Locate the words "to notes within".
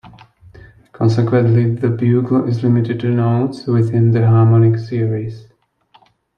3.01-4.09